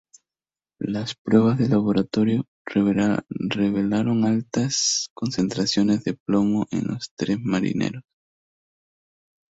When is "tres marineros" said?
7.15-8.01